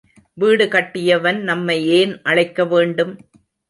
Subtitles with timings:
[0.37, 3.13] வீடு கட்டியவன் நம்மை ஏன் அழைக்க வேண்டும்?